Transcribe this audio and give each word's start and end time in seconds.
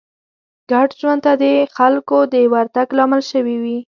ګډ 0.71 0.89
ژوند 0.99 1.21
ته 1.25 1.33
د 1.41 1.43
خلکو 1.75 2.17
د 2.33 2.35
ورتګ 2.53 2.87
لامل 2.97 3.21
شوې 3.31 3.55
وي 3.63 3.77